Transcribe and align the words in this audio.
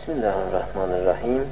Bismillahirrahmanirrahim. 0.00 1.42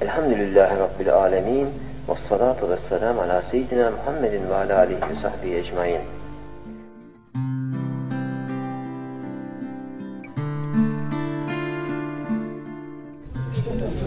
Elhamdülillahi 0.00 0.78
Rabbil 0.78 1.14
alemin. 1.14 1.66
Ve 2.08 2.12
salatu 2.28 2.70
ve 2.70 2.78
selam 2.88 3.18
ala 3.18 3.42
seyyidina 3.50 3.90
Muhammedin 3.90 4.48
ve 4.50 4.54
ala 4.54 4.78
alihi 4.78 4.96
ve 4.96 5.22
sahbihi 5.22 5.56
ecmain. 5.56 6.00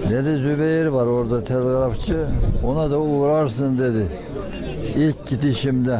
Dedi 0.09 0.29
Zübeyir 0.29 0.88
var 0.88 1.05
orada 1.05 1.43
telgrafçı. 1.43 2.27
Ona 2.63 2.91
da 2.91 2.99
uğrarsın 2.99 3.77
dedi. 3.77 4.07
İlk 4.95 5.27
gidişimde. 5.27 5.99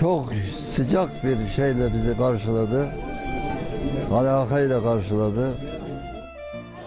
Çok 0.00 0.32
sıcak 0.56 1.10
bir 1.24 1.48
şeyle 1.48 1.92
bizi 1.92 2.16
karşıladı. 2.16 2.88
Alakayla 4.12 4.82
karşıladı. 4.82 5.54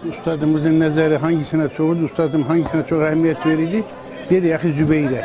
Üstadımızın 0.04 0.80
nazarı 0.80 1.16
hangisine 1.16 1.68
sordu, 1.68 2.04
üstadım 2.04 2.42
hangisine 2.42 2.86
çok 2.86 3.02
ehemmiyet 3.02 3.46
verirdi? 3.46 3.84
Dedi 4.30 4.46
ya 4.46 4.58
Zübeyir'e. 4.58 5.24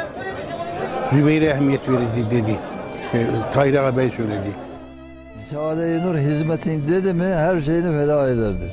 Zübeyir'e 1.14 1.46
ehemmiyet 1.46 1.90
verirdi 1.90 2.32
dedi. 2.32 2.60
Şey, 3.12 3.22
Tahir 3.54 3.74
Ağa 3.74 3.98
Bey 3.98 4.10
söyledi. 4.18 4.52
Risale-i 5.40 6.02
Nur 6.06 6.16
hizmetin 6.18 6.88
dedi 6.88 7.14
mi 7.14 7.24
her 7.24 7.62
şeyini 7.62 8.00
feda 8.02 8.30
ederdi. 8.30 8.72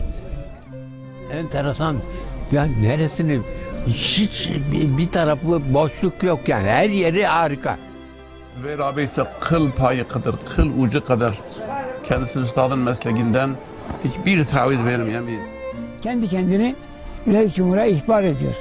enteresan. 1.32 1.96
Yani 2.52 2.82
neresini 2.82 3.40
hiç 3.86 4.50
bir- 4.98 5.12
tarafı 5.12 5.74
boşluk 5.74 6.22
yok 6.22 6.48
yani. 6.48 6.68
Her 6.68 6.88
yeri 6.90 7.26
harika. 7.26 7.78
Zübeyir 8.58 8.78
abi 8.78 9.02
ise 9.02 9.22
kıl 9.40 9.70
payı 9.72 10.08
kadar, 10.08 10.34
kıl 10.56 10.70
ucu 10.78 11.04
kadar 11.04 11.40
kendisinin 12.04 12.44
üstadın 12.44 12.78
mesleğinden 12.78 13.50
hiçbir 14.04 14.44
taviz 14.44 14.84
vermeyen 14.84 15.26
bir 15.26 15.38
kendi 16.02 16.28
kendini 16.28 16.76
Reis 17.26 17.54
Cumhur'a 17.54 17.84
ihbar 17.84 18.22
ediyor. 18.22 18.54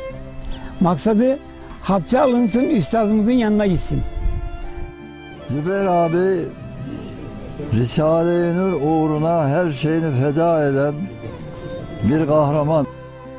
Maksadı 0.80 1.40
hapse 1.82 2.20
alınsın, 2.20 2.70
üstadımızın 2.70 3.32
yanına 3.32 3.66
gitsin. 3.66 4.02
Zübeyir 5.48 5.86
abi 5.86 6.46
Risale-i 7.74 8.58
Nur 8.58 8.74
uğruna 8.74 9.48
her 9.50 9.72
şeyini 9.72 10.14
feda 10.14 10.70
eden 10.70 10.96
bir 12.04 12.28
kahraman. 12.28 12.88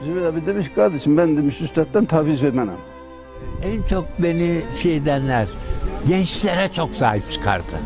Zübeyir 0.05 0.27
abi 0.27 0.47
demiş 0.47 0.67
kardeşim 0.75 1.17
ben 1.17 1.37
demiş 1.37 1.61
üstadtan 1.61 2.05
taviz 2.05 2.43
vermem. 2.43 2.69
En 3.65 3.83
çok 3.83 4.05
beni 4.19 4.61
şey 4.83 4.97
edenler 4.97 5.49
gençlere 6.09 6.69
çok 6.73 6.95
sahip 6.95 7.31
çıkardı. 7.31 7.77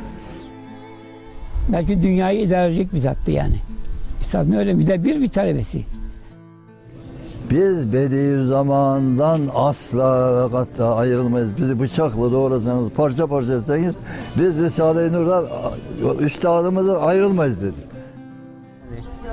Belki 1.69 2.03
dünyayı 2.03 2.41
idare 2.41 2.67
edecek 2.67 2.93
bir 2.93 2.99
zattı 2.99 3.31
yani. 3.31 3.57
Üstadın 4.21 4.53
öyle 4.53 4.79
bir 4.79 4.87
de 4.87 5.05
bir 5.05 5.21
bir 5.21 5.29
talebesi. 5.29 5.85
Biz 7.53 7.93
Bediüzzaman'dan 7.93 9.41
asla 9.55 10.45
ve 10.45 10.51
katta 10.51 10.97
ayrılmayız. 10.97 11.57
Bizi 11.57 11.81
bıçakla 11.81 12.33
doğrasanız, 12.33 12.91
parça 12.91 13.27
parça 13.27 13.53
etseniz 13.53 13.95
biz 14.39 14.63
Risale-i 14.63 15.13
Nur'dan 15.13 15.47
üstadımızdan 16.21 17.01
ayrılmayız 17.01 17.63
dedi. 17.63 17.77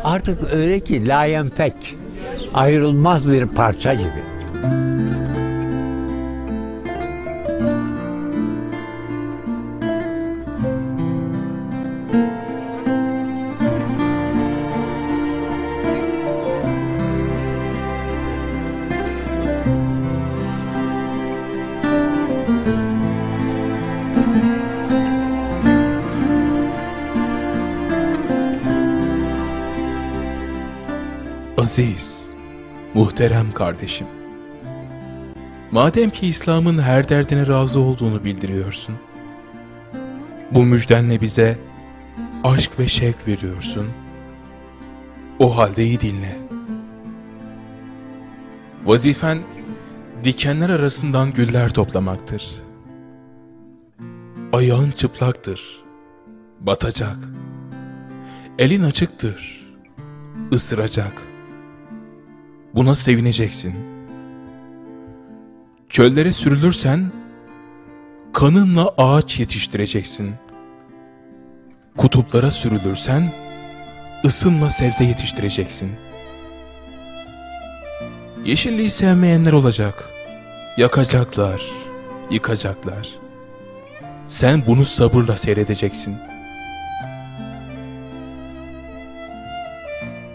Artık 0.03 0.53
öyle 0.53 0.80
ki 0.80 1.08
layenpek 1.08 1.73
ayrılmaz 2.53 3.28
bir 3.28 3.45
parça 3.45 3.94
gibi. 3.94 4.39
Aziz, 31.69 32.30
muhterem 32.94 33.53
kardeşim. 33.53 34.07
Madem 35.72 36.09
ki 36.09 36.28
İslam'ın 36.28 36.80
her 36.80 37.09
derdine 37.09 37.47
razı 37.47 37.80
olduğunu 37.80 38.24
bildiriyorsun, 38.24 38.96
bu 40.52 40.66
müjdenle 40.66 41.22
bize 41.22 41.57
aşk 42.44 42.80
ve 42.80 42.88
şevk 42.88 43.28
veriyorsun. 43.28 43.88
O 45.40 45.57
halde 45.57 45.84
iyi 45.84 46.02
dinle. 46.02 46.38
Vazifen 48.86 49.40
dikenler 50.24 50.69
arasından 50.69 51.34
güller 51.34 51.69
toplamaktır. 51.69 52.62
Ayağın 54.53 54.91
çıplaktır, 54.91 55.84
batacak. 56.59 57.18
Elin 58.59 58.84
açıktır, 58.84 59.68
ısıracak. 60.53 61.30
Buna 62.75 62.96
sevineceksin. 62.96 63.75
Çöllere 65.90 66.34
sürülürsen 66.34 67.12
kanınla 68.34 68.94
ağaç 68.97 69.40
yetiştireceksin. 69.40 70.34
Kutuplara 71.97 72.52
sürülürsen 72.52 73.31
ısınla 74.25 74.69
sebze 74.69 75.03
yetiştireceksin. 75.03 75.91
Yeşilliği 78.46 78.91
sevmeyenler 78.91 79.53
olacak. 79.53 80.09
Yakacaklar, 80.78 81.62
yıkacaklar. 82.31 83.09
Sen 84.28 84.63
bunu 84.68 84.86
sabırla 84.86 85.38
seyredeceksin. 85.38 86.16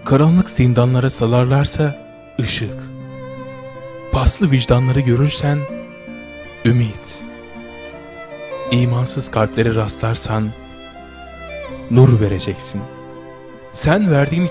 Karanlık 0.05 0.51
zindanlara 0.51 1.11
salarlarsa 1.11 2.03
ışık. 2.41 2.75
Paslı 4.12 4.50
vicdanları 4.50 5.00
görürsen 5.00 5.59
ümit. 6.65 7.22
İmansız 8.71 9.31
kalplere 9.31 9.75
rastlarsan 9.75 10.53
nur 11.91 12.21
vereceksin. 12.21 12.81
Sen 13.72 14.11
verdiğin 14.11 14.43